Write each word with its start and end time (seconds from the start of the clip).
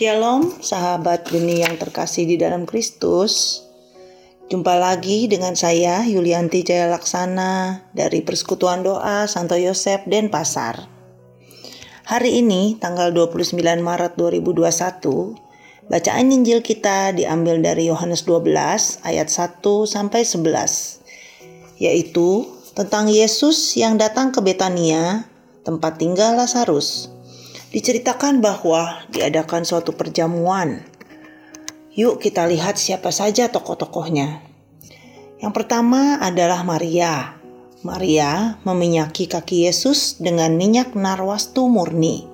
Shalom, 0.00 0.64
sahabat 0.64 1.28
benih 1.28 1.60
yang 1.60 1.76
terkasih 1.76 2.24
di 2.24 2.40
dalam 2.40 2.64
Kristus. 2.64 3.60
Jumpa 4.48 4.72
lagi 4.80 5.28
dengan 5.28 5.52
saya 5.52 6.08
Yulianti 6.08 6.64
Jaya 6.64 6.88
Laksana 6.88 7.84
dari 7.92 8.24
Persekutuan 8.24 8.80
Doa 8.80 9.28
Santo 9.28 9.60
Yosef 9.60 10.08
Denpasar. 10.08 10.88
Hari 12.08 12.40
ini 12.40 12.80
tanggal 12.80 13.12
29 13.12 13.60
Maret 13.60 14.16
2021, 14.16 15.36
bacaan 15.92 16.32
Injil 16.32 16.64
kita 16.64 17.12
diambil 17.12 17.60
dari 17.60 17.92
Yohanes 17.92 18.24
12 18.24 19.04
ayat 19.04 19.28
1 19.28 19.60
sampai 19.84 20.24
11, 20.24 21.76
yaitu 21.76 22.48
tentang 22.72 23.04
Yesus 23.04 23.76
yang 23.76 24.00
datang 24.00 24.32
ke 24.32 24.40
Betania, 24.40 25.28
tempat 25.60 26.00
tinggal 26.00 26.40
Lazarus 26.40 27.19
diceritakan 27.70 28.42
bahwa 28.42 29.06
diadakan 29.14 29.62
suatu 29.62 29.94
perjamuan. 29.94 30.82
Yuk 31.94 32.22
kita 32.22 32.46
lihat 32.46 32.78
siapa 32.78 33.14
saja 33.14 33.50
tokoh-tokohnya. 33.50 34.42
Yang 35.38 35.52
pertama 35.54 36.18
adalah 36.18 36.66
Maria. 36.66 37.38
Maria 37.80 38.60
meminyaki 38.68 39.24
kaki 39.24 39.64
Yesus 39.64 40.20
dengan 40.20 40.52
minyak 40.58 40.92
narwastu 40.92 41.64
murni. 41.70 42.28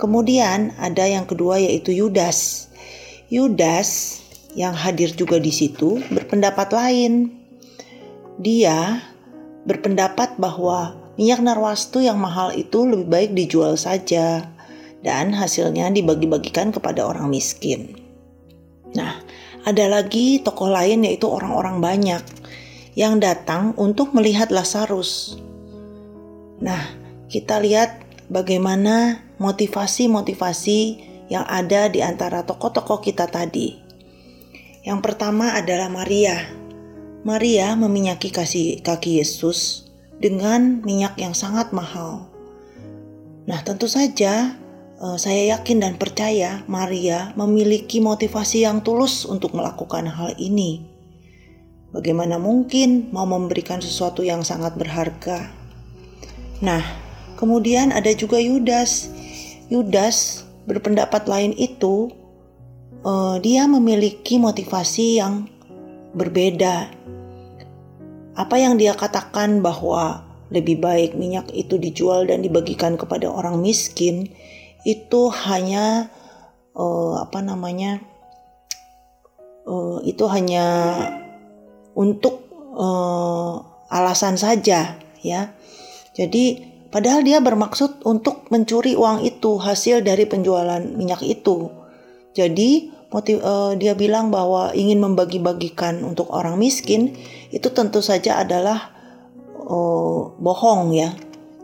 Kemudian 0.00 0.74
ada 0.80 1.06
yang 1.06 1.28
kedua 1.28 1.60
yaitu 1.60 1.92
Yudas. 1.94 2.72
Yudas 3.30 4.18
yang 4.58 4.74
hadir 4.74 5.14
juga 5.14 5.38
di 5.38 5.54
situ 5.54 6.02
berpendapat 6.10 6.72
lain. 6.74 7.30
Dia 8.40 9.04
berpendapat 9.68 10.40
bahwa 10.40 10.98
Minyak 11.20 11.44
narwastu 11.44 12.00
yang 12.00 12.16
mahal 12.16 12.56
itu 12.56 12.88
lebih 12.88 13.04
baik 13.12 13.30
dijual 13.36 13.76
saja 13.76 14.48
dan 15.04 15.36
hasilnya 15.36 15.92
dibagi-bagikan 15.92 16.72
kepada 16.72 17.04
orang 17.04 17.28
miskin. 17.28 17.92
Nah, 18.96 19.20
ada 19.68 19.84
lagi 19.84 20.40
tokoh 20.40 20.72
lain 20.72 21.04
yaitu 21.04 21.28
orang-orang 21.28 21.84
banyak 21.84 22.24
yang 22.96 23.20
datang 23.20 23.76
untuk 23.76 24.16
melihat 24.16 24.48
Lazarus. 24.48 25.36
Nah, 26.64 26.88
kita 27.28 27.60
lihat 27.60 28.00
bagaimana 28.32 29.20
motivasi-motivasi 29.36 30.80
yang 31.28 31.44
ada 31.44 31.92
di 31.92 32.00
antara 32.00 32.48
tokoh-tokoh 32.48 33.04
kita 33.04 33.28
tadi. 33.28 33.76
Yang 34.88 35.04
pertama 35.04 35.52
adalah 35.52 35.92
Maria. 35.92 36.48
Maria 37.28 37.76
meminyaki 37.76 38.32
kaki 38.80 39.20
Yesus 39.20 39.89
dengan 40.20 40.84
minyak 40.84 41.16
yang 41.16 41.32
sangat 41.32 41.72
mahal. 41.72 42.28
Nah, 43.48 43.64
tentu 43.64 43.88
saja 43.88 44.54
uh, 45.00 45.16
saya 45.16 45.56
yakin 45.56 45.80
dan 45.80 45.94
percaya 45.96 46.62
Maria 46.68 47.32
memiliki 47.34 47.98
motivasi 47.98 48.68
yang 48.68 48.84
tulus 48.84 49.24
untuk 49.24 49.56
melakukan 49.56 50.06
hal 50.06 50.36
ini. 50.36 50.84
Bagaimana 51.90 52.38
mungkin 52.38 53.10
mau 53.10 53.26
memberikan 53.26 53.82
sesuatu 53.82 54.22
yang 54.22 54.46
sangat 54.46 54.78
berharga? 54.78 55.50
Nah, 56.62 56.84
kemudian 57.34 57.90
ada 57.90 58.12
juga 58.14 58.38
Yudas. 58.38 59.10
Yudas 59.72 60.46
berpendapat 60.68 61.26
lain 61.26 61.56
itu 61.56 62.12
uh, 63.02 63.40
dia 63.42 63.66
memiliki 63.66 64.38
motivasi 64.38 65.18
yang 65.18 65.50
berbeda 66.14 66.99
apa 68.34 68.56
yang 68.58 68.78
dia 68.78 68.94
katakan 68.94 69.62
bahwa 69.64 70.26
lebih 70.50 70.82
baik 70.82 71.14
minyak 71.14 71.46
itu 71.54 71.78
dijual 71.78 72.26
dan 72.26 72.42
dibagikan 72.42 72.98
kepada 72.98 73.30
orang 73.30 73.62
miskin 73.62 74.30
itu 74.82 75.30
hanya 75.30 76.10
uh, 76.74 77.22
apa 77.22 77.38
namanya 77.42 78.02
uh, 79.66 80.02
itu 80.02 80.26
hanya 80.26 80.66
untuk 81.94 82.50
uh, 82.74 83.62
alasan 83.90 84.38
saja 84.38 84.98
ya. 85.22 85.54
Jadi 86.14 86.66
padahal 86.90 87.22
dia 87.22 87.38
bermaksud 87.38 88.02
untuk 88.02 88.50
mencuri 88.50 88.98
uang 88.98 89.22
itu 89.22 89.58
hasil 89.58 90.02
dari 90.02 90.26
penjualan 90.26 90.82
minyak 90.82 91.22
itu. 91.22 91.70
Jadi 92.34 92.99
motiv, 93.10 93.42
uh, 93.42 93.74
dia 93.74 93.98
bilang 93.98 94.30
bahwa 94.30 94.70
ingin 94.72 95.02
membagi-bagikan 95.02 96.02
untuk 96.06 96.30
orang 96.30 96.56
miskin 96.56 97.18
itu 97.50 97.68
tentu 97.74 97.98
saja 98.00 98.38
adalah 98.42 98.94
uh, 99.66 100.30
bohong 100.38 100.94
ya. 100.94 101.14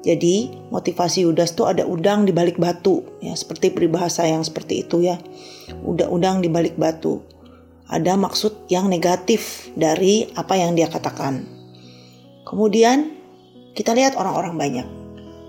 Jadi 0.07 0.71
motivasi 0.71 1.27
Yudas 1.27 1.51
itu 1.51 1.67
ada 1.67 1.83
udang 1.83 2.23
di 2.23 2.31
balik 2.31 2.63
batu 2.63 3.03
ya 3.19 3.35
seperti 3.35 3.75
peribahasa 3.75 4.23
yang 4.23 4.47
seperti 4.47 4.87
itu 4.87 5.03
ya. 5.03 5.19
Udah 5.83 6.07
udang 6.07 6.43
di 6.43 6.47
balik 6.47 6.79
batu. 6.79 7.23
Ada 7.87 8.19
maksud 8.19 8.67
yang 8.71 8.87
negatif 8.91 9.71
dari 9.75 10.31
apa 10.35 10.59
yang 10.59 10.79
dia 10.79 10.91
katakan. 10.91 11.47
Kemudian 12.47 13.15
kita 13.75 13.95
lihat 13.95 14.15
orang-orang 14.15 14.55
banyak. 14.55 14.87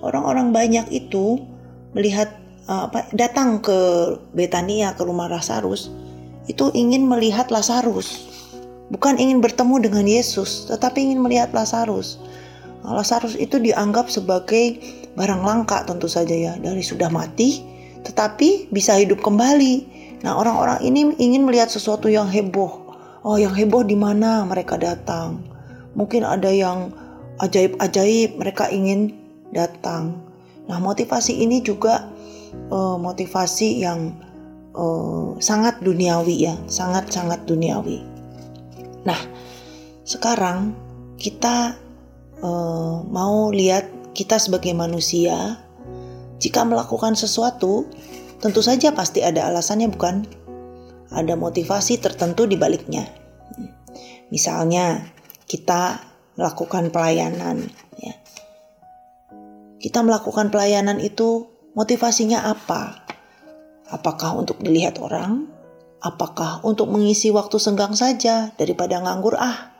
Orang-orang 0.01 0.53
banyak 0.53 0.89
itu 0.93 1.41
melihat 1.93 2.33
apa 2.67 3.07
datang 3.15 3.63
ke 3.63 3.79
Betania 4.35 4.91
ke 4.91 5.07
rumah 5.07 5.31
Lazarus 5.31 5.87
itu 6.51 6.67
ingin 6.75 7.07
melihat 7.07 7.47
Lazarus. 7.47 8.27
Bukan 8.87 9.19
ingin 9.19 9.43
bertemu 9.43 9.83
dengan 9.83 10.05
Yesus 10.07 10.67
tetapi 10.67 10.99
ingin 11.11 11.19
melihat 11.19 11.51
Lazarus. 11.51 12.19
Nah, 12.83 12.95
Lazarus 12.95 13.35
itu 13.35 13.59
dianggap 13.59 14.07
sebagai 14.07 14.79
barang 15.15 15.43
langka 15.43 15.83
tentu 15.87 16.07
saja 16.07 16.31
ya 16.31 16.53
dari 16.59 16.83
sudah 16.83 17.11
mati 17.11 17.63
tetapi 18.07 18.71
bisa 18.71 18.95
hidup 18.95 19.19
kembali. 19.19 19.97
Nah 20.23 20.39
orang-orang 20.39 20.79
ini 20.83 21.11
ingin 21.19 21.43
melihat 21.43 21.67
sesuatu 21.67 22.07
yang 22.07 22.31
heboh. 22.31 22.95
Oh 23.27 23.35
yang 23.35 23.51
heboh 23.51 23.83
di 23.83 23.95
mana 23.99 24.47
mereka 24.47 24.79
datang? 24.79 25.43
Mungkin 25.97 26.23
ada 26.23 26.47
yang 26.47 26.95
ajaib-ajaib 27.43 28.39
mereka 28.39 28.71
ingin 28.71 29.11
datang. 29.51 30.15
Nah 30.71 30.79
motivasi 30.79 31.35
ini 31.43 31.59
juga 31.59 32.07
uh, 32.69 32.97
motivasi 32.99 33.83
yang 33.83 34.15
uh, 34.77 35.33
sangat 35.41 35.79
duniawi 35.81 36.47
ya, 36.47 36.55
sangat-sangat 36.69 37.43
duniawi. 37.49 38.03
Nah, 39.03 39.19
sekarang 40.03 40.75
kita 41.17 41.75
uh, 42.43 43.03
mau 43.07 43.49
lihat 43.49 43.87
kita 44.13 44.41
sebagai 44.41 44.73
manusia, 44.73 45.61
jika 46.37 46.65
melakukan 46.65 47.13
sesuatu, 47.13 47.89
tentu 48.41 48.61
saja 48.61 48.93
pasti 48.93 49.21
ada 49.25 49.49
alasannya, 49.49 49.89
bukan? 49.89 50.25
Ada 51.13 51.39
motivasi 51.39 52.01
tertentu 52.01 52.45
di 52.45 52.57
baliknya. 52.59 53.05
Misalnya, 54.33 55.07
kita 55.47 56.01
melakukan 56.35 56.91
pelayanan, 56.91 57.69
ya. 57.97 58.13
Kita 59.77 60.01
melakukan 60.01 60.49
pelayanan 60.49 60.97
itu 60.97 61.56
Motivasinya 61.77 62.41
apa? 62.49 63.05
Apakah 63.93 64.33
untuk 64.33 64.57
dilihat 64.65 64.97
orang? 64.97 65.45
Apakah 66.01 66.65
untuk 66.65 66.89
mengisi 66.89 67.29
waktu 67.29 67.61
senggang 67.61 67.93
saja 67.93 68.49
daripada 68.57 68.97
nganggur 68.97 69.37
ah? 69.37 69.77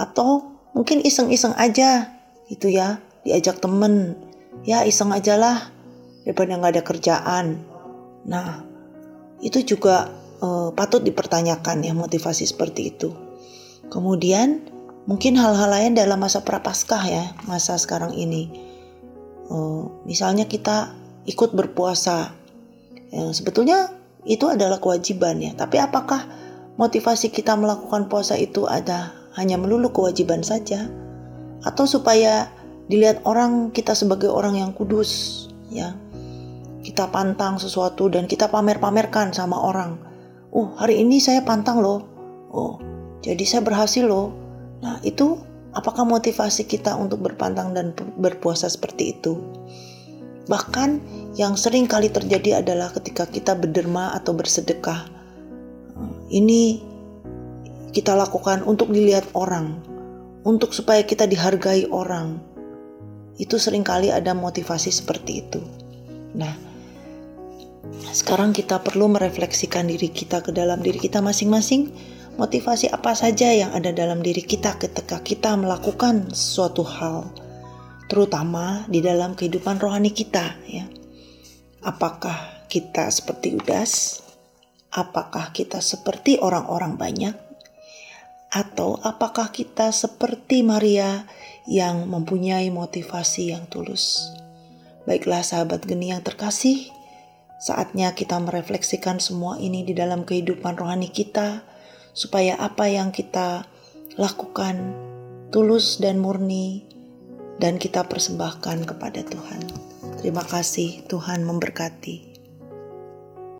Atau 0.00 0.56
mungkin 0.72 1.04
iseng-iseng 1.04 1.52
aja 1.60 2.16
gitu 2.48 2.72
ya, 2.72 2.96
diajak 3.28 3.60
temen. 3.60 4.16
Ya 4.64 4.88
iseng 4.88 5.12
aja 5.12 5.36
lah 5.36 5.68
daripada 6.24 6.56
nggak 6.56 6.80
ada 6.80 6.82
kerjaan. 6.82 7.60
Nah, 8.24 8.64
itu 9.44 9.60
juga 9.68 10.08
uh, 10.40 10.72
patut 10.72 11.04
dipertanyakan 11.04 11.84
ya 11.84 11.92
motivasi 11.92 12.48
seperti 12.48 12.88
itu. 12.88 13.12
Kemudian 13.92 14.64
mungkin 15.04 15.36
hal-hal 15.36 15.68
lain 15.68 15.92
dalam 15.92 16.24
masa 16.24 16.40
prapaskah 16.40 17.04
ya, 17.04 17.36
masa 17.44 17.76
sekarang 17.76 18.16
ini. 18.16 18.48
Uh, 19.52 19.92
misalnya 20.08 20.48
kita 20.48 21.01
ikut 21.28 21.54
berpuasa. 21.54 22.34
Ya, 23.12 23.28
sebetulnya 23.34 23.92
itu 24.26 24.48
adalah 24.48 24.78
kewajiban 24.78 25.42
ya. 25.42 25.52
Tapi 25.54 25.78
apakah 25.78 26.26
motivasi 26.78 27.30
kita 27.30 27.54
melakukan 27.58 28.08
puasa 28.08 28.38
itu 28.38 28.64
ada 28.66 29.12
hanya 29.36 29.56
melulu 29.56 29.92
kewajiban 29.92 30.44
saja 30.44 30.88
atau 31.62 31.86
supaya 31.86 32.50
dilihat 32.90 33.22
orang 33.24 33.70
kita 33.70 33.94
sebagai 33.94 34.28
orang 34.28 34.58
yang 34.58 34.70
kudus 34.74 35.46
ya. 35.70 35.94
Kita 36.82 37.14
pantang 37.14 37.62
sesuatu 37.62 38.10
dan 38.10 38.26
kita 38.26 38.50
pamer-pamerkan 38.50 39.30
sama 39.30 39.54
orang. 39.54 40.02
Oh, 40.50 40.74
hari 40.74 40.98
ini 40.98 41.22
saya 41.22 41.46
pantang 41.46 41.78
loh. 41.78 42.02
Oh, 42.50 42.82
jadi 43.22 43.40
saya 43.46 43.62
berhasil 43.62 44.02
loh. 44.02 44.34
Nah, 44.82 44.98
itu 45.06 45.38
apakah 45.72 46.02
motivasi 46.02 46.66
kita 46.66 46.98
untuk 46.98 47.22
berpantang 47.22 47.70
dan 47.70 47.94
berpuasa 48.18 48.66
seperti 48.66 49.14
itu? 49.14 49.38
Bahkan 50.50 50.90
yang 51.38 51.54
sering 51.54 51.86
kali 51.86 52.10
terjadi 52.10 52.64
adalah 52.64 52.90
ketika 52.90 53.30
kita 53.30 53.54
berderma 53.54 54.10
atau 54.16 54.34
bersedekah. 54.34 55.06
Ini 56.32 56.82
kita 57.92 58.16
lakukan 58.16 58.64
untuk 58.64 58.90
dilihat 58.90 59.30
orang, 59.36 59.78
untuk 60.42 60.72
supaya 60.72 61.04
kita 61.04 61.28
dihargai 61.28 61.86
orang. 61.92 62.40
Itu 63.38 63.60
sering 63.60 63.84
kali 63.84 64.10
ada 64.10 64.32
motivasi 64.32 64.90
seperti 64.90 65.32
itu. 65.46 65.60
Nah, 66.34 66.72
Sekarang 68.12 68.52
kita 68.52 68.78
perlu 68.78 69.08
merefleksikan 69.08 69.88
diri 69.88 70.12
kita 70.12 70.44
ke 70.44 70.52
dalam 70.52 70.84
diri 70.84 71.00
kita 71.00 71.24
masing-masing. 71.24 71.90
Motivasi 72.36 72.88
apa 72.88 73.12
saja 73.12 73.52
yang 73.52 73.72
ada 73.76 73.92
dalam 73.92 74.24
diri 74.24 74.40
kita 74.40 74.76
ketika 74.80 75.20
kita 75.20 75.52
melakukan 75.56 76.32
suatu 76.32 76.80
hal, 76.80 77.28
terutama 78.12 78.84
di 78.92 79.00
dalam 79.00 79.32
kehidupan 79.32 79.80
rohani 79.80 80.12
kita, 80.12 80.60
ya. 80.68 80.84
Apakah 81.80 82.68
kita 82.68 83.08
seperti 83.08 83.56
Yudas? 83.56 84.20
Apakah 84.92 85.56
kita 85.56 85.80
seperti 85.80 86.36
orang-orang 86.36 87.00
banyak? 87.00 87.32
Atau 88.52 89.00
apakah 89.00 89.48
kita 89.48 89.88
seperti 89.96 90.60
Maria 90.60 91.24
yang 91.64 92.04
mempunyai 92.04 92.68
motivasi 92.68 93.56
yang 93.56 93.64
tulus? 93.72 94.28
Baiklah 95.08 95.40
sahabat 95.40 95.88
geni 95.88 96.12
yang 96.12 96.20
terkasih, 96.20 96.92
saatnya 97.64 98.12
kita 98.12 98.36
merefleksikan 98.36 99.24
semua 99.24 99.56
ini 99.56 99.88
di 99.88 99.96
dalam 99.96 100.28
kehidupan 100.28 100.76
rohani 100.76 101.08
kita, 101.08 101.64
supaya 102.12 102.60
apa 102.60 102.92
yang 102.92 103.08
kita 103.08 103.64
lakukan 104.20 104.92
tulus 105.48 105.96
dan 105.96 106.20
murni, 106.20 106.92
dan 107.60 107.76
kita 107.76 108.08
persembahkan 108.08 108.88
kepada 108.88 109.20
Tuhan. 109.26 109.62
Terima 110.22 110.46
kasih, 110.46 111.04
Tuhan 111.10 111.42
memberkati. 111.42 112.31